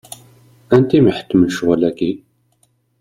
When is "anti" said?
0.75-0.95